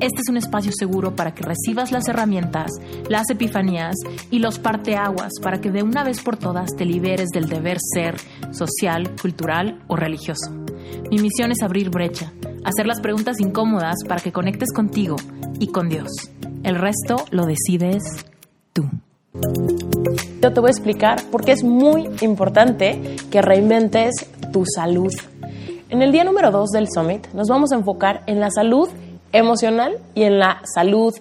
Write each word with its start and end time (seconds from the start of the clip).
Este 0.00 0.20
es 0.20 0.28
un 0.28 0.36
espacio 0.36 0.70
seguro 0.72 1.16
para 1.16 1.34
que 1.34 1.42
recibas 1.42 1.90
las 1.90 2.06
herramientas, 2.06 2.70
las 3.08 3.28
epifanías 3.30 3.96
y 4.30 4.38
los 4.38 4.60
parteaguas 4.60 5.32
para 5.42 5.60
que 5.60 5.72
de 5.72 5.82
una 5.82 6.04
vez 6.04 6.20
por 6.22 6.36
todas 6.36 6.76
te 6.76 6.84
liberes 6.84 7.30
del 7.30 7.48
deber 7.48 7.78
ser 7.80 8.14
social, 8.52 9.16
cultural 9.20 9.82
o 9.88 9.96
religioso. 9.96 10.52
Mi 11.10 11.18
misión 11.18 11.50
es 11.50 11.62
abrir 11.62 11.90
brecha, 11.90 12.32
hacer 12.64 12.86
las 12.86 13.00
preguntas 13.00 13.40
incómodas 13.40 13.96
para 14.06 14.20
que 14.20 14.30
conectes 14.30 14.72
contigo 14.72 15.16
y 15.58 15.66
con 15.68 15.88
Dios. 15.88 16.12
El 16.62 16.76
resto 16.76 17.24
lo 17.32 17.46
decides 17.46 18.02
tú. 18.72 18.88
Yo 20.40 20.52
te 20.52 20.60
voy 20.60 20.68
a 20.68 20.70
explicar 20.70 21.24
por 21.32 21.44
qué 21.44 21.50
es 21.50 21.64
muy 21.64 22.08
importante 22.20 23.16
que 23.32 23.42
reinventes 23.42 24.30
tu 24.52 24.64
salud. 24.64 25.12
En 25.88 26.02
el 26.02 26.12
día 26.12 26.22
número 26.22 26.52
2 26.52 26.70
del 26.70 26.86
Summit 26.88 27.26
nos 27.32 27.48
vamos 27.48 27.72
a 27.72 27.76
enfocar 27.76 28.22
en 28.26 28.38
la 28.38 28.50
salud 28.50 28.88
emocional 29.32 29.98
y 30.14 30.24
en 30.24 30.38
la 30.38 30.62
salud 30.64 31.14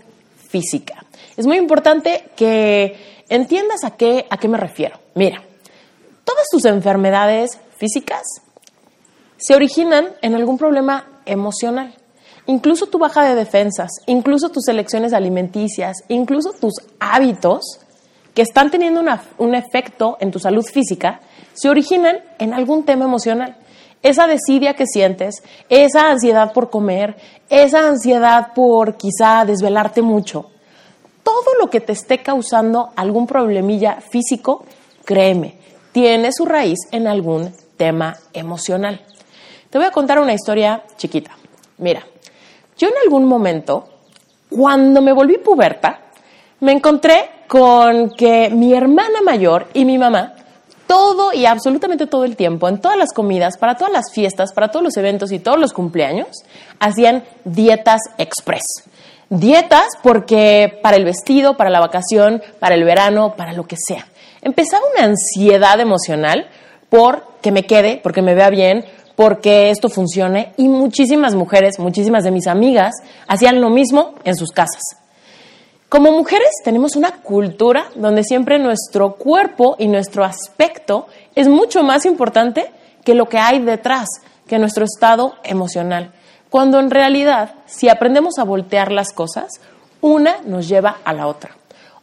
física. 0.49 1.05
Es 1.35 1.45
muy 1.45 1.57
importante 1.57 2.29
que 2.35 3.23
entiendas 3.29 3.83
a 3.83 3.91
qué, 3.91 4.25
a 4.29 4.37
qué 4.37 4.47
me 4.47 4.57
refiero. 4.57 4.99
Mira, 5.13 5.41
todas 6.23 6.47
tus 6.49 6.65
enfermedades 6.65 7.59
físicas 7.77 8.23
se 9.37 9.55
originan 9.55 10.09
en 10.21 10.35
algún 10.35 10.57
problema 10.57 11.05
emocional. 11.25 11.93
Incluso 12.47 12.87
tu 12.87 12.97
baja 12.97 13.23
de 13.23 13.35
defensas, 13.35 13.91
incluso 14.05 14.49
tus 14.49 14.67
elecciones 14.67 15.13
alimenticias, 15.13 15.97
incluso 16.07 16.53
tus 16.53 16.73
hábitos 16.99 17.79
que 18.33 18.41
están 18.41 18.71
teniendo 18.71 19.03
un 19.37 19.55
efecto 19.55 20.17
en 20.21 20.31
tu 20.31 20.39
salud 20.39 20.63
física, 20.63 21.19
se 21.53 21.69
originan 21.69 22.19
en 22.39 22.53
algún 22.53 22.83
tema 22.83 23.05
emocional 23.05 23.57
esa 24.01 24.27
desidia 24.27 24.73
que 24.75 24.85
sientes, 24.85 25.43
esa 25.69 26.09
ansiedad 26.09 26.53
por 26.53 26.69
comer, 26.69 27.15
esa 27.49 27.87
ansiedad 27.87 28.53
por 28.53 28.97
quizá 28.97 29.45
desvelarte 29.45 30.01
mucho, 30.01 30.49
todo 31.23 31.55
lo 31.59 31.69
que 31.69 31.81
te 31.81 31.91
esté 31.91 32.19
causando 32.19 32.91
algún 32.95 33.27
problemilla 33.27 33.99
físico, 33.99 34.63
créeme, 35.03 35.57
tiene 35.91 36.31
su 36.31 36.45
raíz 36.45 36.79
en 36.91 37.07
algún 37.07 37.51
tema 37.75 38.15
emocional. 38.31 39.01
Te 39.69 39.77
voy 39.77 39.87
a 39.87 39.91
contar 39.91 40.19
una 40.19 40.33
historia 40.33 40.83
chiquita. 40.95 41.31
Mira, 41.79 42.01
yo 42.77 42.87
en 42.87 42.93
algún 43.03 43.25
momento, 43.25 43.89
cuando 44.49 45.01
me 45.01 45.11
volví 45.11 45.37
puberta, 45.37 45.99
me 46.61 46.71
encontré 46.71 47.29
con 47.47 48.11
que 48.11 48.49
mi 48.49 48.73
hermana 48.73 49.21
mayor 49.21 49.67
y 49.73 49.83
mi 49.83 49.97
mamá 49.97 50.36
todo 50.87 51.33
y 51.33 51.45
absolutamente 51.45 52.07
todo 52.07 52.25
el 52.25 52.35
tiempo, 52.35 52.67
en 52.67 52.79
todas 52.79 52.97
las 52.97 53.13
comidas, 53.13 53.57
para 53.57 53.75
todas 53.75 53.93
las 53.93 54.11
fiestas, 54.11 54.53
para 54.53 54.69
todos 54.69 54.83
los 54.83 54.97
eventos 54.97 55.31
y 55.31 55.39
todos 55.39 55.59
los 55.59 55.73
cumpleaños, 55.73 56.27
hacían 56.79 57.23
dietas 57.43 58.01
express. 58.17 58.63
Dietas 59.29 59.87
porque 60.01 60.79
para 60.81 60.95
el 60.95 61.03
vestido, 61.03 61.57
para 61.57 61.69
la 61.69 61.81
vacación, 61.81 62.41
para 62.59 62.75
el 62.75 62.85
verano, 62.85 63.35
para 63.35 63.51
lo 63.51 63.67
que 63.67 63.75
sea. 63.77 64.07
Empezaba 64.41 64.83
una 64.95 65.05
ansiedad 65.05 65.79
emocional 65.79 66.47
por 66.89 67.23
que 67.41 67.51
me 67.51 67.65
quede, 67.65 67.99
porque 68.01 68.21
me 68.21 68.33
vea 68.33 68.49
bien, 68.49 68.85
porque 69.15 69.71
esto 69.71 69.89
funcione 69.89 70.53
y 70.57 70.69
muchísimas 70.69 71.35
mujeres, 71.35 71.79
muchísimas 71.79 72.23
de 72.23 72.31
mis 72.31 72.47
amigas 72.47 72.93
hacían 73.27 73.59
lo 73.59 73.69
mismo 73.69 74.13
en 74.23 74.35
sus 74.35 74.51
casas. 74.51 74.83
Como 75.89 76.11
mujeres 76.11 76.49
tenemos 76.65 76.97
una 76.97 77.21
cultura 77.21 77.85
donde 77.95 78.25
siempre 78.25 78.59
nuestro 78.59 79.15
cuerpo 79.15 79.77
y 79.79 79.87
nuestro 79.87 80.25
aspecto 80.25 81.07
es 81.33 81.47
mucho 81.47 81.81
más 81.81 82.05
importante 82.05 82.69
que 83.05 83.15
lo 83.15 83.29
que 83.29 83.37
hay 83.37 83.59
detrás, 83.59 84.09
que 84.47 84.59
nuestro 84.59 84.83
estado 84.83 85.35
emocional. 85.45 86.11
Cuando 86.49 86.81
en 86.81 86.91
realidad, 86.91 87.55
si 87.67 87.87
aprendemos 87.87 88.37
a 88.37 88.43
voltear 88.43 88.91
las 88.91 89.13
cosas, 89.13 89.61
una 90.01 90.41
nos 90.45 90.67
lleva 90.67 90.97
a 91.05 91.13
la 91.13 91.27
otra. 91.27 91.55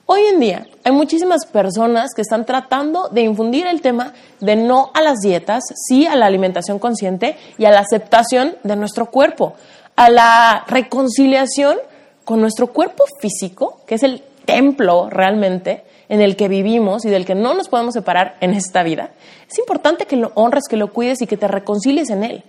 Hoy 0.07 0.23
en 0.33 0.41
día 0.41 0.67
hay 0.83 0.93
muchísimas 0.93 1.45
personas 1.45 2.15
que 2.15 2.23
están 2.23 2.47
tratando 2.47 3.11
de 3.11 3.21
infundir 3.21 3.67
el 3.67 3.83
tema 3.83 4.15
de 4.41 4.57
no 4.57 4.93
a 4.95 5.03
las 5.03 5.19
dietas, 5.21 5.63
sí 5.75 6.07
a 6.07 6.17
la 6.17 6.25
alimentación 6.25 6.79
consciente 6.79 7.37
y 7.59 7.67
a 7.67 7.71
la 7.71 7.81
aceptación 7.81 8.57
de 8.63 8.77
nuestro 8.77 9.11
cuerpo, 9.11 9.57
a 9.95 10.09
la 10.09 10.65
reconciliación 10.69 11.77
con 12.25 12.41
nuestro 12.41 12.69
cuerpo 12.69 13.05
físico, 13.21 13.81
que 13.87 13.97
es 13.97 14.03
el 14.03 14.23
templo 14.45 15.09
realmente 15.11 15.85
en 16.09 16.21
el 16.21 16.37
que 16.37 16.49
vivimos 16.49 17.05
y 17.05 17.11
del 17.11 17.25
que 17.25 17.35
no 17.35 17.55
nos 17.55 17.69
podemos 17.69 17.95
separar 17.95 18.37
en 18.41 18.53
esta 18.53 18.83
vida, 18.83 19.11
es 19.51 19.59
importante 19.59 20.07
que 20.07 20.17
lo 20.17 20.33
honres, 20.35 20.65
que 20.69 20.77
lo 20.77 20.93
cuides 20.93 21.23
y 21.23 21.27
que 21.27 21.37
te 21.37 21.49
reconcilies 21.49 22.11
en 22.11 22.25
él. 22.25 22.45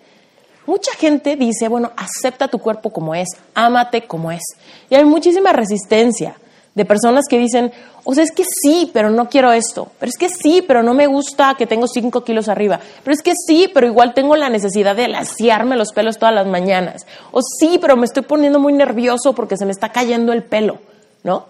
Mucha 0.66 0.92
gente 0.94 1.36
dice, 1.36 1.68
bueno, 1.68 1.92
acepta 1.96 2.48
tu 2.48 2.60
cuerpo 2.60 2.90
como 2.90 3.14
es, 3.14 3.30
ámate 3.54 4.08
como 4.08 4.32
es. 4.32 4.42
Y 4.90 4.96
hay 4.96 5.06
muchísima 5.06 5.54
resistencia 5.54 6.36
de 6.76 6.84
personas 6.84 7.24
que 7.30 7.40
dicen, 7.40 7.72
o 8.04 8.14
sea, 8.14 8.24
es 8.24 8.32
que 8.32 8.44
sí, 8.44 8.92
pero 8.94 9.10
no 9.10 9.30
quiero 9.30 9.52
esto, 9.54 9.88
pero 9.98 10.10
es 10.10 10.18
que 10.18 10.28
sí, 10.30 10.62
pero 10.62 10.84
no 10.84 10.94
me 10.94 11.08
gusta 11.08 11.56
que 11.58 11.66
tengo 11.66 11.88
cinco 11.88 12.24
kilos 12.24 12.50
arriba, 12.50 12.80
pero 13.04 13.14
es 13.14 13.24
que 13.24 13.34
sí, 13.36 13.72
pero 13.74 13.88
igual 13.88 14.14
tengo 14.14 14.36
la 14.36 14.50
necesidad 14.50 14.96
de 14.96 15.08
laciarme 15.08 15.78
los 15.78 15.94
pelos 15.94 16.18
todas 16.20 16.36
las 16.36 16.46
mañanas, 16.46 17.08
o 17.32 17.42
sí, 17.42 17.80
pero 17.80 17.96
me 17.96 18.06
estoy 18.06 18.24
poniendo 18.24 18.60
muy 18.60 18.74
nervioso 18.74 19.34
porque 19.34 19.58
se 19.58 19.66
me 19.66 19.72
está 19.72 19.90
cayendo 19.90 20.34
el 20.34 20.44
pelo, 20.44 20.80
¿no? 21.24 21.46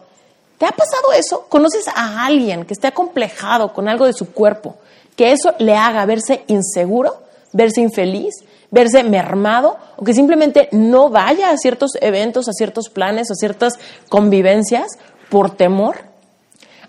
¿Te 0.59 0.66
ha 0.66 0.72
pasado 0.72 1.12
eso? 1.18 1.47
¿Conoces 1.50 1.88
a 1.88 2.25
alguien 2.25 2.64
que 2.64 2.74
esté 2.74 2.88
acomplejado 2.88 3.74
con 3.74 3.90
algo 3.90 4.06
de 4.06 4.14
su 4.14 4.31
cuerpo, 4.31 4.78
que 5.18 5.31
eso 5.31 5.53
le 5.58 5.75
haga 5.75 6.06
verse 6.06 6.44
inseguro, 6.47 7.16
verse 7.52 7.81
infeliz, 7.81 8.35
verse 8.72 9.03
mermado 9.03 9.78
o 9.96 10.03
que 10.03 10.14
simplemente 10.14 10.68
no 10.72 11.09
vaya 11.09 11.52
a 11.52 11.58
ciertos 11.58 11.91
eventos, 12.02 12.50
a 12.50 12.53
ciertos 12.53 12.90
planes, 12.90 13.31
a 13.31 13.35
ciertas 13.35 13.80
convivencias 14.09 14.97
por 15.30 15.56
temor. 15.56 15.97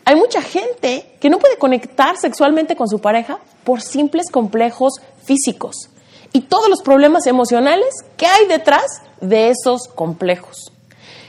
Hay 0.05 0.17
mucha 0.17 0.41
gente 0.41 1.17
que 1.21 1.31
no 1.31 1.39
puede 1.39 1.59
conectar 1.59 2.17
sexualmente 2.17 2.77
con 2.77 2.89
su 2.89 3.01
pareja 3.01 3.39
por 3.65 3.83
simples 3.83 4.31
complejos 4.31 4.95
físicos 5.25 5.91
y 6.33 6.43
todos 6.43 6.69
los 6.69 6.83
problemas 6.83 7.27
emocionales 7.27 7.89
que 8.17 8.27
hay 8.27 8.47
detrás 8.47 9.03
de 9.21 9.51
esos 9.51 9.89
complejos. 9.89 10.73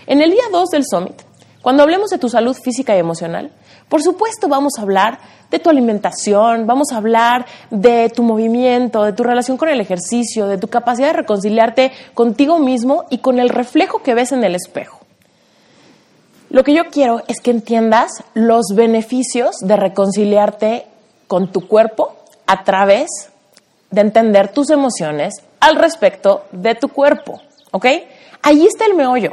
En 0.06 0.22
el 0.22 0.31
día 0.31 0.44
2 0.51 0.69
del 0.69 0.85
Summit, 0.85 1.22
cuando 1.62 1.84
hablemos 1.84 2.09
de 2.09 2.17
tu 2.17 2.29
salud 2.29 2.56
física 2.56 2.96
y 2.96 3.00
emocional, 3.00 3.51
por 3.90 4.03
supuesto 4.03 4.47
vamos 4.47 4.73
a 4.78 4.81
hablar 4.81 5.19
de 5.50 5.59
tu 5.59 5.69
alimentación, 5.69 6.67
vamos 6.67 6.91
a 6.91 6.97
hablar 6.97 7.46
de 7.69 8.09
tu 8.09 8.22
movimiento, 8.22 9.03
de 9.03 9.13
tu 9.13 9.23
relación 9.23 9.57
con 9.57 9.69
el 9.69 9.79
ejercicio, 9.79 10.47
de 10.47 10.57
tu 10.57 10.67
capacidad 10.67 11.07
de 11.07 11.13
reconciliarte 11.13 11.91
contigo 12.13 12.59
mismo 12.59 13.06
y 13.09 13.19
con 13.19 13.40
el 13.40 13.50
reflejo 13.50 14.03
que 14.03 14.13
ves 14.13 14.31
en 14.31 14.44
el 14.44 14.56
espejo. 14.56 14.97
Lo 16.50 16.63
que 16.63 16.74
yo 16.74 16.85
quiero 16.85 17.24
es 17.28 17.41
que 17.41 17.52
entiendas 17.52 18.24
los 18.34 18.68
beneficios 18.74 19.58
de 19.62 19.75
reconciliarte 19.75 20.88
con 21.28 21.52
tu 21.52 21.68
cuerpo 21.68 22.16
a 22.46 22.63
través 22.63 23.09
de 23.91 24.02
entender 24.02 24.53
tus 24.53 24.69
emociones 24.69 25.35
al 25.59 25.75
respecto 25.75 26.46
de 26.52 26.75
tu 26.75 26.90
cuerpo, 26.90 27.41
¿ok? 27.72 27.85
Ahí 28.44 28.66
está 28.66 28.85
el 28.85 28.96
meollo. 28.96 29.31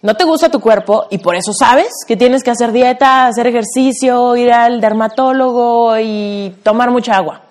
No 0.00 0.14
te 0.14 0.22
gusta 0.22 0.48
tu 0.48 0.60
cuerpo 0.60 1.06
y 1.10 1.18
por 1.18 1.34
eso 1.34 1.52
sabes 1.52 1.88
que 2.06 2.16
tienes 2.16 2.44
que 2.44 2.52
hacer 2.52 2.70
dieta, 2.70 3.26
hacer 3.26 3.48
ejercicio, 3.48 4.36
ir 4.36 4.52
al 4.52 4.80
dermatólogo 4.80 5.98
y 5.98 6.54
tomar 6.62 6.92
mucha 6.92 7.16
agua. 7.16 7.42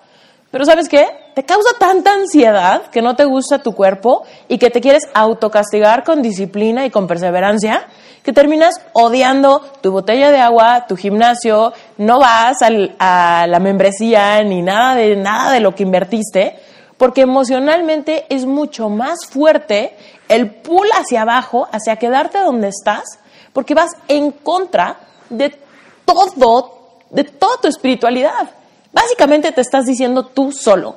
Pero 0.50 0.64
¿sabes 0.64 0.88
qué? 0.88 1.06
Te 1.34 1.44
causa 1.44 1.68
tanta 1.78 2.14
ansiedad 2.14 2.86
que 2.86 3.02
no 3.02 3.14
te 3.16 3.26
gusta 3.26 3.62
tu 3.62 3.74
cuerpo 3.74 4.22
y 4.48 4.56
que 4.56 4.70
te 4.70 4.80
quieres 4.80 5.02
autocastigar 5.12 6.04
con 6.04 6.22
disciplina 6.22 6.86
y 6.86 6.90
con 6.90 7.06
perseverancia 7.06 7.86
que 8.28 8.34
terminas 8.34 8.74
odiando 8.92 9.62
tu 9.80 9.90
botella 9.90 10.30
de 10.30 10.38
agua, 10.38 10.84
tu 10.86 10.98
gimnasio, 10.98 11.72
no 11.96 12.18
vas 12.18 12.58
a 12.60 13.46
la 13.46 13.58
membresía 13.58 14.44
ni 14.44 14.60
nada 14.60 14.94
de, 14.96 15.16
nada 15.16 15.50
de 15.50 15.60
lo 15.60 15.74
que 15.74 15.84
invertiste, 15.84 16.58
porque 16.98 17.22
emocionalmente 17.22 18.26
es 18.28 18.44
mucho 18.44 18.90
más 18.90 19.20
fuerte 19.30 19.96
el 20.28 20.50
pull 20.50 20.88
hacia 20.90 21.22
abajo, 21.22 21.68
hacia 21.72 21.96
quedarte 21.96 22.40
donde 22.40 22.68
estás, 22.68 23.18
porque 23.54 23.72
vas 23.72 23.92
en 24.08 24.30
contra 24.32 24.98
de 25.30 25.58
todo, 26.04 26.98
de 27.08 27.24
toda 27.24 27.56
tu 27.62 27.68
espiritualidad. 27.68 28.50
Básicamente 28.92 29.52
te 29.52 29.62
estás 29.62 29.86
diciendo 29.86 30.26
tú 30.26 30.52
solo, 30.52 30.96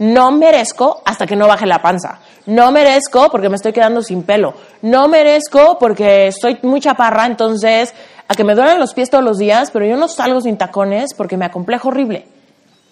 no 0.00 0.32
merezco 0.32 1.02
hasta 1.04 1.26
que 1.26 1.36
no 1.36 1.46
baje 1.46 1.66
la 1.66 1.82
panza. 1.82 2.20
No 2.46 2.72
merezco 2.72 3.30
porque 3.30 3.50
me 3.50 3.56
estoy 3.56 3.74
quedando 3.74 4.02
sin 4.02 4.22
pelo. 4.22 4.54
No 4.80 5.08
merezco 5.08 5.78
porque 5.78 6.28
estoy 6.28 6.58
muy 6.62 6.80
chaparra, 6.80 7.26
entonces 7.26 7.92
a 8.26 8.34
que 8.34 8.42
me 8.42 8.54
duelen 8.54 8.78
los 8.78 8.94
pies 8.94 9.10
todos 9.10 9.22
los 9.22 9.36
días, 9.36 9.70
pero 9.70 9.84
yo 9.84 9.98
no 9.98 10.08
salgo 10.08 10.40
sin 10.40 10.56
tacones 10.56 11.12
porque 11.14 11.36
me 11.36 11.44
acomplejo 11.44 11.88
horrible. 11.88 12.26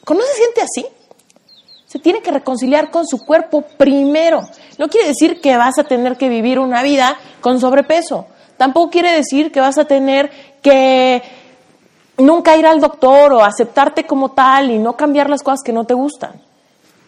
¿No 0.06 0.20
se 0.20 0.34
siente 0.34 0.60
así? 0.60 0.86
Se 1.86 1.98
tiene 1.98 2.20
que 2.20 2.30
reconciliar 2.30 2.90
con 2.90 3.06
su 3.06 3.24
cuerpo 3.24 3.62
primero. 3.62 4.42
No 4.76 4.88
quiere 4.88 5.08
decir 5.08 5.40
que 5.40 5.56
vas 5.56 5.78
a 5.78 5.84
tener 5.84 6.18
que 6.18 6.28
vivir 6.28 6.58
una 6.58 6.82
vida 6.82 7.16
con 7.40 7.58
sobrepeso. 7.58 8.26
Tampoco 8.58 8.90
quiere 8.90 9.12
decir 9.12 9.50
que 9.50 9.60
vas 9.60 9.78
a 9.78 9.86
tener 9.86 10.30
que 10.60 11.22
nunca 12.18 12.54
ir 12.58 12.66
al 12.66 12.80
doctor 12.80 13.32
o 13.32 13.42
aceptarte 13.42 14.04
como 14.04 14.32
tal 14.32 14.70
y 14.70 14.78
no 14.78 14.94
cambiar 14.94 15.30
las 15.30 15.42
cosas 15.42 15.62
que 15.64 15.72
no 15.72 15.84
te 15.84 15.94
gustan. 15.94 16.47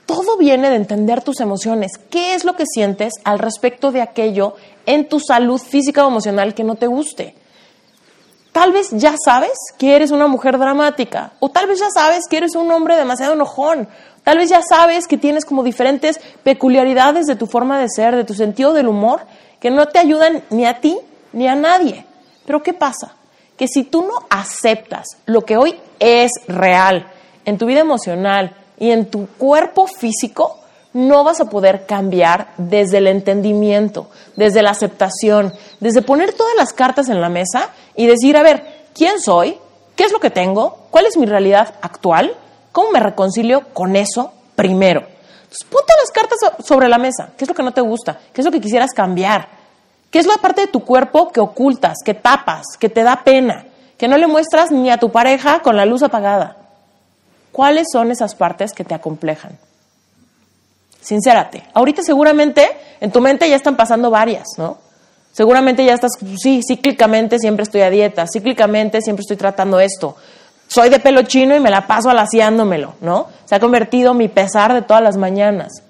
Todo 0.06 0.36
viene 0.36 0.70
de 0.70 0.76
entender 0.76 1.22
tus 1.22 1.40
emociones. 1.40 1.92
¿Qué 2.10 2.34
es 2.34 2.44
lo 2.44 2.56
que 2.56 2.64
sientes 2.66 3.14
al 3.24 3.38
respecto 3.38 3.92
de 3.92 4.02
aquello 4.02 4.54
en 4.86 5.08
tu 5.08 5.20
salud 5.20 5.60
física 5.60 6.04
o 6.04 6.08
emocional 6.08 6.54
que 6.54 6.64
no 6.64 6.74
te 6.74 6.86
guste? 6.86 7.34
Tal 8.52 8.72
vez 8.72 8.88
ya 8.90 9.14
sabes 9.24 9.52
que 9.78 9.94
eres 9.94 10.10
una 10.10 10.26
mujer 10.26 10.58
dramática, 10.58 11.32
o 11.38 11.50
tal 11.50 11.68
vez 11.68 11.78
ya 11.78 11.88
sabes 11.94 12.24
que 12.28 12.36
eres 12.36 12.56
un 12.56 12.70
hombre 12.72 12.96
demasiado 12.96 13.34
enojón, 13.34 13.88
tal 14.24 14.38
vez 14.38 14.50
ya 14.50 14.60
sabes 14.60 15.06
que 15.06 15.16
tienes 15.16 15.44
como 15.44 15.62
diferentes 15.62 16.20
peculiaridades 16.42 17.26
de 17.26 17.36
tu 17.36 17.46
forma 17.46 17.78
de 17.78 17.88
ser, 17.88 18.16
de 18.16 18.24
tu 18.24 18.34
sentido 18.34 18.72
del 18.72 18.88
humor, 18.88 19.20
que 19.60 19.70
no 19.70 19.86
te 19.86 20.00
ayudan 20.00 20.42
ni 20.50 20.66
a 20.66 20.80
ti 20.80 20.98
ni 21.32 21.46
a 21.46 21.54
nadie. 21.54 22.04
Pero 22.44 22.62
¿qué 22.62 22.72
pasa? 22.72 23.14
Que 23.56 23.68
si 23.68 23.84
tú 23.84 24.02
no 24.02 24.26
aceptas 24.30 25.06
lo 25.26 25.42
que 25.42 25.56
hoy 25.56 25.78
es 26.00 26.32
real 26.48 27.06
en 27.44 27.56
tu 27.56 27.66
vida 27.66 27.80
emocional 27.80 28.56
y 28.80 28.90
en 28.90 29.06
tu 29.06 29.28
cuerpo 29.38 29.86
físico, 29.86 30.58
no 30.92 31.22
vas 31.22 31.40
a 31.40 31.48
poder 31.48 31.86
cambiar 31.86 32.48
desde 32.56 32.98
el 32.98 33.06
entendimiento, 33.06 34.08
desde 34.34 34.62
la 34.62 34.70
aceptación, 34.70 35.54
desde 35.78 36.02
poner 36.02 36.32
todas 36.32 36.56
las 36.56 36.72
cartas 36.72 37.08
en 37.08 37.20
la 37.20 37.28
mesa 37.28 37.70
y 37.94 38.06
decir, 38.06 38.36
a 38.36 38.42
ver, 38.42 38.88
¿quién 38.94 39.20
soy? 39.20 39.56
¿Qué 39.94 40.04
es 40.04 40.12
lo 40.12 40.18
que 40.18 40.30
tengo? 40.30 40.86
¿Cuál 40.90 41.06
es 41.06 41.16
mi 41.16 41.26
realidad 41.26 41.74
actual? 41.82 42.34
¿Cómo 42.72 42.90
me 42.90 43.00
reconcilio 43.00 43.68
con 43.72 43.94
eso 43.94 44.32
primero? 44.56 45.00
Entonces, 45.42 45.64
ponte 45.64 45.92
las 46.00 46.10
cartas 46.10 46.38
sobre 46.64 46.88
la 46.88 46.98
mesa. 46.98 47.30
¿Qué 47.36 47.44
es 47.44 47.48
lo 47.48 47.54
que 47.54 47.62
no 47.62 47.72
te 47.72 47.80
gusta? 47.80 48.18
¿Qué 48.32 48.40
es 48.40 48.44
lo 48.44 48.50
que 48.50 48.60
quisieras 48.60 48.92
cambiar? 48.92 49.48
¿Qué 50.10 50.18
es 50.18 50.26
la 50.26 50.36
parte 50.36 50.62
de 50.62 50.66
tu 50.66 50.84
cuerpo 50.84 51.30
que 51.30 51.40
ocultas, 51.40 51.98
que 52.04 52.14
tapas, 52.14 52.64
que 52.78 52.88
te 52.88 53.02
da 53.02 53.22
pena, 53.22 53.66
que 53.96 54.08
no 54.08 54.16
le 54.16 54.26
muestras 54.26 54.70
ni 54.72 54.90
a 54.90 54.96
tu 54.96 55.12
pareja 55.12 55.60
con 55.60 55.76
la 55.76 55.84
luz 55.84 56.02
apagada? 56.02 56.59
¿Cuáles 57.60 57.88
son 57.92 58.10
esas 58.10 58.34
partes 58.34 58.72
que 58.72 58.84
te 58.84 58.94
acomplejan? 58.94 59.58
Sincérate. 61.02 61.62
Ahorita 61.74 62.02
seguramente 62.02 62.66
en 63.00 63.12
tu 63.12 63.20
mente 63.20 63.50
ya 63.50 63.56
están 63.56 63.76
pasando 63.76 64.08
varias, 64.08 64.46
¿no? 64.56 64.78
Seguramente 65.30 65.84
ya 65.84 65.92
estás, 65.92 66.12
sí, 66.38 66.62
cíclicamente 66.66 67.38
siempre 67.38 67.64
estoy 67.64 67.82
a 67.82 67.90
dieta, 67.90 68.24
cíclicamente 68.26 69.02
siempre 69.02 69.20
estoy 69.20 69.36
tratando 69.36 69.78
esto. 69.78 70.16
Soy 70.68 70.88
de 70.88 71.00
pelo 71.00 71.20
chino 71.24 71.54
y 71.54 71.60
me 71.60 71.68
la 71.68 71.86
paso 71.86 72.08
alaciándomelo, 72.08 72.94
¿no? 73.02 73.26
Se 73.44 73.56
ha 73.56 73.60
convertido 73.60 74.14
mi 74.14 74.28
pesar 74.28 74.72
de 74.72 74.80
todas 74.80 75.02
las 75.02 75.18
mañanas. 75.18 75.82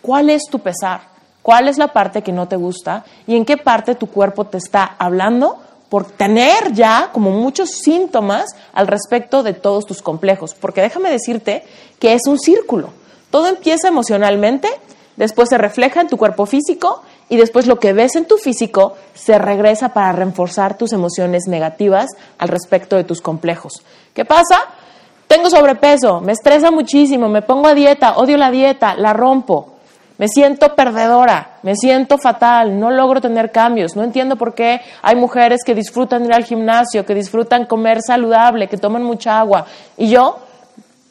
¿Cuál 0.00 0.30
es 0.30 0.44
tu 0.50 0.60
pesar? 0.60 1.02
¿Cuál 1.42 1.68
es 1.68 1.76
la 1.76 1.88
parte 1.88 2.22
que 2.22 2.32
no 2.32 2.48
te 2.48 2.56
gusta? 2.56 3.04
¿Y 3.26 3.36
en 3.36 3.44
qué 3.44 3.58
parte 3.58 3.96
tu 3.96 4.06
cuerpo 4.06 4.46
te 4.46 4.56
está 4.56 4.96
hablando 4.98 5.58
por 5.92 6.06
tener 6.06 6.72
ya 6.72 7.10
como 7.12 7.32
muchos 7.32 7.68
síntomas 7.68 8.46
al 8.72 8.86
respecto 8.86 9.42
de 9.42 9.52
todos 9.52 9.84
tus 9.84 10.00
complejos? 10.00 10.54
Porque 10.54 10.80
déjame 10.80 11.10
decirte 11.10 11.64
que 11.98 12.14
es 12.14 12.22
un 12.26 12.38
círculo. 12.38 12.88
Todo 13.30 13.48
empieza 13.48 13.88
emocionalmente, 13.88 14.70
después 15.18 15.50
se 15.50 15.58
refleja 15.58 16.00
en 16.00 16.08
tu 16.08 16.16
cuerpo 16.16 16.46
físico 16.46 17.02
y 17.28 17.36
después 17.36 17.66
lo 17.66 17.78
que 17.78 17.92
ves 17.92 18.16
en 18.16 18.24
tu 18.24 18.38
físico 18.38 18.96
se 19.12 19.36
regresa 19.36 19.90
para 19.90 20.12
reforzar 20.12 20.78
tus 20.78 20.94
emociones 20.94 21.42
negativas 21.46 22.06
al 22.38 22.48
respecto 22.48 22.96
de 22.96 23.04
tus 23.04 23.20
complejos. 23.20 23.82
¿Qué 24.14 24.24
pasa? 24.24 24.60
Tengo 25.26 25.50
sobrepeso, 25.50 26.22
me 26.22 26.32
estresa 26.32 26.70
muchísimo, 26.70 27.28
me 27.28 27.42
pongo 27.42 27.68
a 27.68 27.74
dieta, 27.74 28.16
odio 28.16 28.38
la 28.38 28.50
dieta, 28.50 28.94
la 28.94 29.12
rompo, 29.12 29.74
me 30.18 30.28
siento 30.28 30.74
perdedora, 30.74 31.58
me 31.62 31.74
siento 31.74 32.18
fatal, 32.18 32.78
no 32.78 32.90
logro 32.90 33.20
tener 33.20 33.50
cambios, 33.50 33.96
no 33.96 34.02
entiendo 34.02 34.36
por 34.36 34.54
qué 34.54 34.80
hay 35.02 35.16
mujeres 35.16 35.60
que 35.64 35.74
disfrutan 35.74 36.24
ir 36.24 36.32
al 36.32 36.44
gimnasio, 36.44 37.04
que 37.04 37.14
disfrutan 37.14 37.66
comer 37.66 38.00
saludable, 38.02 38.68
que 38.68 38.76
toman 38.76 39.02
mucha 39.02 39.38
agua 39.40 39.66
y 39.96 40.10
yo 40.10 40.38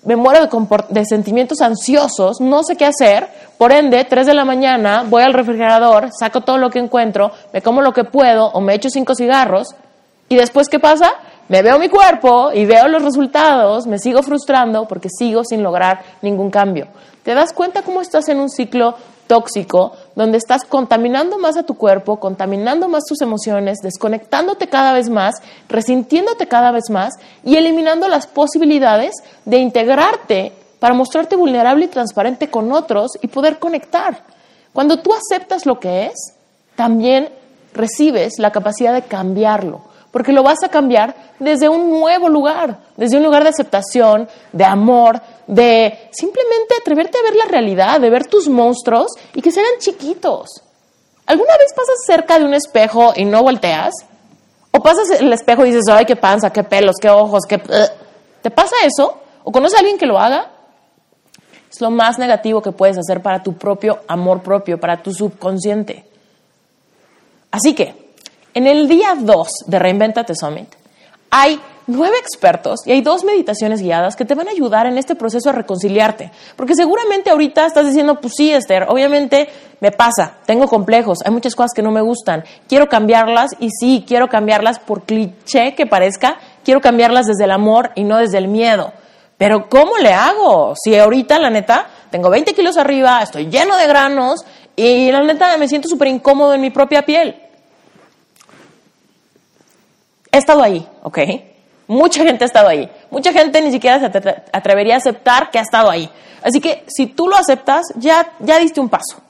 me 0.03 0.15
muero 0.15 0.47
de, 0.89 1.05
sentimientos 1.05 1.61
ansiosos, 1.61 2.41
no 2.41 2.63
sé 2.63 2.75
qué 2.75 2.85
hacer, 2.85 3.27
por 3.57 3.71
ende, 3.71 4.03
3 4.03 4.25
de 4.25 4.33
la 4.33 4.45
mañana 4.45 5.03
voy 5.07 5.21
al 5.21 5.33
refrigerador, 5.33 6.09
saco 6.17 6.41
todo 6.41 6.57
lo 6.57 6.69
que 6.69 6.79
encuentro, 6.79 7.31
me 7.53 7.61
como 7.61 7.81
lo 7.81 7.93
que 7.93 8.03
puedo 8.03 8.47
o 8.47 8.61
me 8.61 8.73
echo 8.73 8.89
cinco 8.89 9.13
cigarros 9.13 9.75
y 10.27 10.37
después 10.37 10.69
¿qué 10.69 10.79
pasa? 10.79 11.11
Me 11.49 11.61
veo 11.61 11.77
mi 11.77 11.89
cuerpo 11.89 12.51
y 12.53 12.65
veo 12.65 12.87
los 12.87 13.03
resultados, 13.03 13.85
me 13.85 13.99
sigo 13.99 14.23
frustrando 14.23 14.87
porque 14.87 15.09
sigo 15.09 15.43
sin 15.43 15.61
lograr 15.61 16.01
ningún 16.21 16.49
cambio. 16.49 16.87
¿Te 17.23 17.33
das 17.35 17.53
cuenta 17.53 17.83
cómo 17.83 18.01
estás 18.01 18.29
en 18.29 18.39
un 18.39 18.49
ciclo 18.49 18.95
tóxico, 19.27 19.93
donde 20.15 20.37
estás 20.37 20.65
contaminando 20.65 21.37
más 21.37 21.55
a 21.55 21.63
tu 21.63 21.75
cuerpo, 21.75 22.19
contaminando 22.19 22.89
más 22.89 23.05
tus 23.05 23.21
emociones, 23.21 23.77
desconectándote 23.81 24.67
cada 24.67 24.91
vez 24.91 25.09
más, 25.09 25.35
resintiéndote 25.69 26.47
cada 26.47 26.71
vez 26.71 26.89
más 26.89 27.13
y 27.45 27.55
eliminando 27.55 28.09
las 28.09 28.27
posibilidades 28.27 29.13
de 29.45 29.57
integrarte 29.59 30.51
para 30.79 30.95
mostrarte 30.95 31.37
vulnerable 31.37 31.85
y 31.85 31.87
transparente 31.87 32.49
con 32.49 32.73
otros 32.73 33.11
y 33.21 33.27
poder 33.27 33.57
conectar. 33.59 34.23
Cuando 34.73 34.99
tú 34.99 35.13
aceptas 35.13 35.65
lo 35.65 35.79
que 35.79 36.07
es, 36.07 36.33
también 36.75 37.29
recibes 37.73 38.37
la 38.37 38.51
capacidad 38.51 38.93
de 38.93 39.03
cambiarlo 39.03 39.91
porque 40.11 40.33
lo 40.33 40.43
vas 40.43 40.61
a 40.63 40.69
cambiar 40.69 41.15
desde 41.39 41.69
un 41.69 41.89
nuevo 41.89 42.29
lugar, 42.29 42.77
desde 42.97 43.17
un 43.17 43.23
lugar 43.23 43.43
de 43.43 43.49
aceptación, 43.49 44.27
de 44.51 44.65
amor, 44.65 45.21
de 45.51 46.07
simplemente 46.11 46.75
atreverte 46.79 47.17
a 47.17 47.23
ver 47.23 47.35
la 47.35 47.43
realidad, 47.43 47.99
de 47.99 48.09
ver 48.09 48.25
tus 48.25 48.47
monstruos 48.47 49.11
y 49.33 49.41
que 49.41 49.51
sean 49.51 49.65
chiquitos. 49.79 50.63
¿Alguna 51.25 51.57
vez 51.57 51.73
pasas 51.75 51.97
cerca 52.05 52.39
de 52.39 52.45
un 52.45 52.53
espejo 52.53 53.11
y 53.17 53.25
no 53.25 53.43
volteas? 53.43 53.93
¿O 54.71 54.81
pasas 54.81 55.11
el 55.19 55.31
espejo 55.33 55.65
y 55.65 55.71
dices, 55.71 55.89
ay, 55.91 56.05
qué 56.05 56.15
panza, 56.15 56.53
qué 56.53 56.63
pelos, 56.63 56.95
qué 57.01 57.09
ojos, 57.09 57.41
qué... 57.49 57.61
¿Te 58.41 58.49
pasa 58.49 58.77
eso? 58.85 59.17
¿O 59.43 59.51
conoces 59.51 59.75
a 59.75 59.79
alguien 59.79 59.97
que 59.97 60.05
lo 60.05 60.17
haga? 60.17 60.51
Es 61.69 61.81
lo 61.81 61.91
más 61.91 62.17
negativo 62.17 62.61
que 62.61 62.71
puedes 62.71 62.97
hacer 62.97 63.21
para 63.21 63.43
tu 63.43 63.57
propio 63.57 63.99
amor 64.07 64.41
propio, 64.41 64.79
para 64.79 65.03
tu 65.03 65.13
subconsciente. 65.13 66.05
Así 67.51 67.75
que, 67.75 68.13
en 68.53 68.67
el 68.67 68.87
día 68.87 69.15
2 69.19 69.47
de 69.67 69.79
Reinventate 69.79 70.33
Summit 70.33 70.80
hay 71.31 71.59
nueve 71.87 72.15
expertos 72.19 72.81
y 72.85 72.91
hay 72.91 73.01
dos 73.01 73.23
meditaciones 73.23 73.81
guiadas 73.81 74.15
que 74.15 74.25
te 74.25 74.35
van 74.35 74.47
a 74.47 74.51
ayudar 74.51 74.85
en 74.85 74.97
este 74.97 75.15
proceso 75.15 75.49
a 75.49 75.53
reconciliarte. 75.53 76.31
Porque 76.55 76.75
seguramente 76.75 77.31
ahorita 77.31 77.65
estás 77.65 77.85
diciendo, 77.85 78.19
pues 78.19 78.33
sí, 78.35 78.51
Esther, 78.51 78.85
obviamente 78.87 79.49
me 79.79 79.91
pasa, 79.91 80.37
tengo 80.45 80.67
complejos, 80.67 81.19
hay 81.25 81.31
muchas 81.31 81.55
cosas 81.55 81.71
que 81.73 81.81
no 81.81 81.91
me 81.91 82.01
gustan, 82.01 82.43
quiero 82.67 82.87
cambiarlas 82.87 83.51
y 83.59 83.69
sí, 83.71 84.03
quiero 84.07 84.27
cambiarlas 84.27 84.79
por 84.79 85.03
cliché 85.03 85.73
que 85.73 85.87
parezca, 85.87 86.37
quiero 86.63 86.81
cambiarlas 86.81 87.25
desde 87.25 87.45
el 87.45 87.51
amor 87.51 87.91
y 87.95 88.03
no 88.03 88.17
desde 88.17 88.37
el 88.37 88.47
miedo. 88.47 88.93
Pero 89.37 89.69
¿cómo 89.69 89.97
le 89.97 90.13
hago? 90.13 90.75
Si 90.75 90.95
ahorita, 90.95 91.39
la 91.39 91.49
neta, 91.49 91.87
tengo 92.11 92.29
20 92.29 92.53
kilos 92.53 92.77
arriba, 92.77 93.23
estoy 93.23 93.47
lleno 93.47 93.75
de 93.75 93.87
granos 93.87 94.45
y 94.75 95.11
la 95.11 95.23
neta 95.23 95.57
me 95.57 95.67
siento 95.67 95.89
súper 95.89 96.09
incómodo 96.09 96.53
en 96.53 96.61
mi 96.61 96.69
propia 96.69 97.01
piel. 97.01 97.50
He 100.31 100.37
estado 100.37 100.63
ahí, 100.63 100.87
¿ok? 101.03 101.19
Mucha 101.87 102.23
gente 102.23 102.45
ha 102.45 102.47
estado 102.47 102.69
ahí. 102.69 102.89
Mucha 103.09 103.33
gente 103.33 103.61
ni 103.61 103.69
siquiera 103.69 103.99
se 103.99 104.05
atrevería 104.53 104.95
a 104.95 104.97
aceptar 104.97 105.51
que 105.51 105.59
ha 105.59 105.61
estado 105.61 105.89
ahí. 105.89 106.09
Así 106.41 106.61
que 106.61 106.85
si 106.87 107.07
tú 107.07 107.27
lo 107.27 107.35
aceptas, 107.35 107.87
ya, 107.97 108.31
ya 108.39 108.57
diste 108.59 108.79
un 108.79 108.87
paso. 108.87 109.21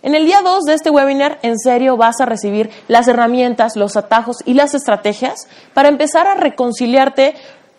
En 0.00 0.14
el 0.14 0.24
día 0.24 0.40
2 0.42 0.64
de 0.64 0.74
este 0.74 0.90
webinar, 0.90 1.38
en 1.42 1.58
serio 1.58 1.98
vas 1.98 2.20
a 2.20 2.24
recibir 2.24 2.70
las 2.88 3.08
herramientas, 3.08 3.76
los 3.76 3.96
atajos 3.96 4.38
y 4.46 4.54
las 4.54 4.74
estrategias 4.74 5.48
para 5.74 5.88
empezar 5.88 6.26
a 6.26 6.34
reconciliarte 6.34 7.34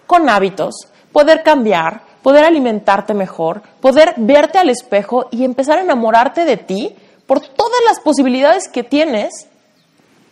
con 0.06 0.30
hábitos, 0.30 0.76
poder 1.12 1.42
cambiar, 1.42 2.04
poder 2.22 2.44
alimentarte 2.44 3.16
mejor, 3.16 3.64
poder 3.82 4.14
verte 4.18 4.60
al 4.60 4.70
espejo 4.70 5.28
y 5.32 5.44
empezar 5.44 5.80
a 5.80 5.82
enamorarte 5.82 6.46
de 6.46 6.58
ti 6.58 6.96
por 7.26 7.40
todas 7.40 7.80
las 7.88 8.00
posibilidades 8.00 8.68
que 8.68 8.84
tienes 8.84 9.48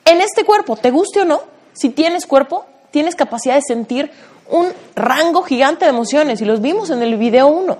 en 0.05 0.21
este 0.21 0.43
cuerpo, 0.43 0.75
te 0.75 0.91
guste 0.91 1.21
o 1.21 1.25
no 1.25 1.56
si 1.77 1.89
tienes 1.89 2.25
cuerpo, 2.25 2.65
tienes 2.91 3.15
capacidad 3.15 3.55
de 3.55 3.61
sentir 3.61 4.11
un 4.49 4.67
rango 4.95 5.43
gigante 5.43 5.85
de 5.85 5.91
emociones 5.91 6.41
y 6.41 6.45
los 6.45 6.59
vimos 6.59 6.89
en 6.89 7.03
el 7.03 7.17
video 7.17 7.47
1. 7.47 7.77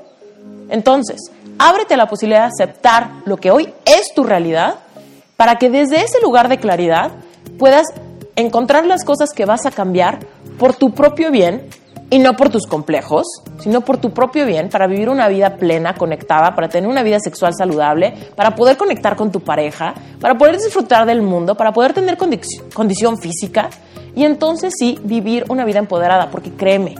Entonces, 0.70 1.32
ábrete 1.58 1.96
a 1.96 1.98
la 1.98 2.08
posibilidad 2.08 2.42
de 2.42 2.54
aceptar 2.64 3.10
lo 3.26 3.38
que 3.38 3.52
hoy 3.52 3.74
es 3.86 4.14
tu 4.14 4.24
realidad 4.24 4.76
para 5.36 5.56
que 5.56 5.70
desde 5.70 6.04
ese 6.04 6.22
lugar 6.22 6.48
de 6.48 6.60
claridad 6.60 7.12
puedas 7.58 7.88
encontrar 8.36 8.86
las 8.86 9.04
cosas 9.04 9.32
que 9.34 9.46
vas 9.46 9.66
a 9.66 9.72
cambiar 9.72 10.20
por 10.60 10.76
tu 10.76 10.92
propio 10.92 11.32
bien 11.32 11.68
y 12.10 12.20
no 12.20 12.36
por 12.36 12.50
tus 12.50 12.66
complejos, 12.66 13.26
sino 13.60 13.82
por 13.82 13.98
tu 13.98 14.12
propio 14.12 14.46
bien, 14.46 14.70
para 14.70 14.88
vivir 14.88 15.10
una 15.10 15.28
vida 15.28 15.58
plena, 15.58 15.94
conectada, 15.96 16.56
para 16.56 16.70
tener 16.70 16.90
una 16.90 17.04
vida 17.04 17.20
sexual 17.20 17.54
saludable, 17.54 18.14
para 18.36 18.56
poder 18.56 18.78
conectar 18.78 19.16
con 19.16 19.32
tu 19.32 19.42
pareja, 19.42 19.94
para 20.22 20.38
poder 20.38 20.58
disfrutar 20.58 21.06
del 21.06 21.22
mundo, 21.22 21.56
para 21.56 21.74
poder 21.74 21.94
tener 21.94 22.18
condición 22.18 23.18
física 23.18 23.70
y 24.16 24.24
entonces 24.24 24.74
sí 24.78 24.98
vivir 25.04 25.46
una 25.50 25.66
vida 25.66 25.80
empoderada, 25.80 26.32
porque 26.32 26.52
créeme, 26.52 26.96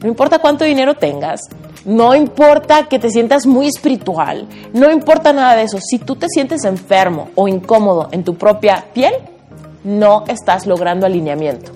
no 0.00 0.08
importa 0.08 0.40
cuánto 0.40 0.64
dinero 0.64 0.94
tengas, 0.94 1.40
no 1.84 2.14
importa 2.14 2.88
que 2.88 2.98
te 2.98 3.10
sientas 3.10 3.46
muy 3.46 3.66
espiritual, 3.66 4.46
no 4.72 4.90
importa 4.90 5.32
nada 5.32 5.56
de 5.56 5.62
eso, 5.62 5.78
si 5.80 5.98
tú 5.98 6.16
te 6.16 6.26
sientes 6.28 6.64
enfermo 6.64 7.30
o 7.34 7.48
incómodo 7.48 8.08
en 8.12 8.24
tu 8.24 8.36
propia 8.36 8.84
piel, 8.92 9.14
no 9.84 10.24
estás 10.28 10.66
logrando 10.66 11.06
alineamiento. 11.06 11.72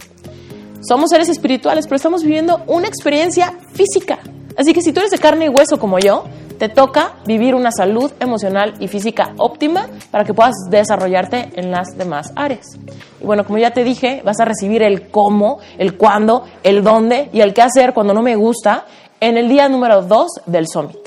Somos 0.86 1.10
seres 1.10 1.28
espirituales, 1.28 1.86
pero 1.86 1.96
estamos 1.96 2.22
viviendo 2.22 2.62
una 2.68 2.86
experiencia 2.86 3.52
física. 3.72 4.20
Así 4.56 4.72
que 4.72 4.82
si 4.82 4.92
tú 4.92 5.00
eres 5.00 5.10
de 5.10 5.18
carne 5.18 5.46
y 5.46 5.48
hueso 5.48 5.80
como 5.80 5.98
yo, 5.98 6.24
te 6.58 6.68
toca 6.68 7.14
vivir 7.26 7.56
una 7.56 7.72
salud 7.72 8.12
emocional 8.20 8.74
y 8.78 8.86
física 8.86 9.34
óptima 9.36 9.88
para 10.12 10.24
que 10.24 10.32
puedas 10.32 10.54
desarrollarte 10.70 11.50
en 11.56 11.72
las 11.72 11.98
demás 11.98 12.32
áreas. 12.36 12.78
Y 13.20 13.26
bueno, 13.26 13.44
como 13.44 13.58
ya 13.58 13.72
te 13.72 13.82
dije, 13.82 14.22
vas 14.24 14.38
a 14.38 14.44
recibir 14.44 14.82
el 14.84 15.08
cómo, 15.08 15.58
el 15.76 15.96
cuándo, 15.96 16.44
el 16.62 16.84
dónde 16.84 17.30
y 17.32 17.40
el 17.40 17.52
qué 17.52 17.62
hacer 17.62 17.92
cuando 17.92 18.14
no 18.14 18.22
me 18.22 18.36
gusta 18.36 18.86
en 19.18 19.36
el 19.36 19.48
día 19.48 19.68
número 19.68 20.02
2 20.02 20.28
del 20.46 20.68
Summit. 20.68 21.05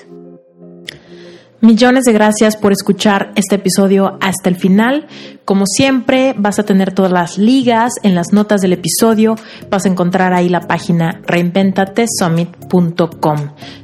Millones 1.62 2.06
de 2.06 2.14
gracias 2.14 2.56
por 2.56 2.72
escuchar 2.72 3.34
este 3.36 3.56
episodio 3.56 4.18
hasta 4.22 4.48
el 4.48 4.56
final. 4.56 5.08
Como 5.44 5.66
siempre, 5.66 6.34
vas 6.38 6.58
a 6.58 6.64
tener 6.64 6.94
todas 6.94 7.12
las 7.12 7.38
ligas 7.38 7.92
en 8.04 8.16
las 8.16 8.32
notas 8.32 8.62
del 8.62 8.72
episodio. 8.72 9.36
Vas 9.70 9.86
a 9.86 9.90
encontrar 9.90 10.32
ahí 10.32 10.48
la 10.48 10.62
página 10.62 11.20
reinventatesummit.com. 11.28 13.38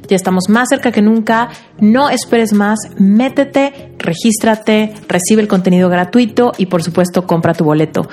Ya 0.08 0.16
estamos 0.16 0.48
más 0.48 0.70
cerca 0.70 0.90
que 0.90 1.02
nunca. 1.02 1.50
No 1.78 2.08
esperes 2.08 2.54
más. 2.54 2.78
Métete, 2.96 3.92
regístrate, 3.98 4.94
recibe 5.06 5.42
el 5.42 5.48
contenido 5.48 5.90
gratuito 5.90 6.52
y 6.56 6.64
por 6.66 6.82
supuesto 6.82 7.26
compra 7.26 7.52
tu 7.52 7.64
boleto. 7.64 8.08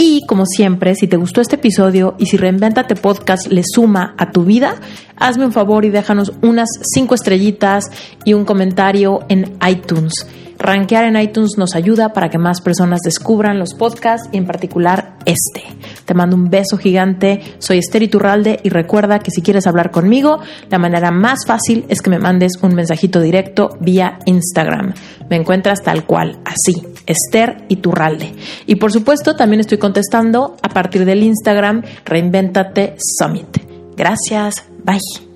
Y 0.00 0.24
como 0.26 0.46
siempre, 0.46 0.94
si 0.94 1.08
te 1.08 1.16
gustó 1.16 1.40
este 1.40 1.56
episodio 1.56 2.14
y 2.18 2.26
si 2.26 2.36
Reinventate 2.36 2.94
Podcast 2.94 3.48
le 3.48 3.62
suma 3.64 4.14
a 4.16 4.30
tu 4.30 4.44
vida, 4.44 4.76
hazme 5.16 5.44
un 5.44 5.52
favor 5.52 5.84
y 5.84 5.90
déjanos 5.90 6.32
unas 6.40 6.68
cinco 6.94 7.16
estrellitas 7.16 7.86
y 8.24 8.34
un 8.34 8.44
comentario 8.44 9.20
en 9.28 9.58
iTunes. 9.68 10.12
Rankear 10.56 11.04
en 11.04 11.20
iTunes 11.20 11.52
nos 11.56 11.74
ayuda 11.74 12.12
para 12.12 12.30
que 12.30 12.38
más 12.38 12.60
personas 12.60 13.00
descubran 13.02 13.58
los 13.58 13.74
podcasts 13.74 14.28
y 14.32 14.38
en 14.38 14.46
particular 14.46 15.16
este. 15.24 15.62
Te 16.04 16.14
mando 16.14 16.36
un 16.36 16.48
beso 16.48 16.76
gigante, 16.76 17.40
soy 17.58 17.78
Esther 17.78 18.02
Iturralde 18.02 18.60
y 18.62 18.68
recuerda 18.68 19.20
que 19.20 19.30
si 19.30 19.40
quieres 19.42 19.66
hablar 19.66 19.90
conmigo, 19.90 20.38
la 20.70 20.78
manera 20.78 21.10
más 21.10 21.46
fácil 21.46 21.84
es 21.88 22.02
que 22.02 22.10
me 22.10 22.18
mandes 22.18 22.52
un 22.62 22.74
mensajito 22.74 23.20
directo 23.20 23.76
vía 23.80 24.18
Instagram. 24.26 24.94
Me 25.30 25.36
encuentras 25.36 25.82
tal 25.82 26.04
cual, 26.06 26.38
así, 26.44 26.82
Esther 27.08 27.64
Iturralde. 27.68 28.34
Y 28.66 28.76
por 28.76 28.92
supuesto 28.92 29.34
también 29.34 29.60
estoy 29.60 29.78
contestando 29.78 30.56
a 30.62 30.68
partir 30.68 31.04
del 31.04 31.22
Instagram 31.24 31.82
Reinventate 32.04 32.96
Summit. 33.18 33.58
Gracias, 33.96 34.64
bye. 34.84 35.27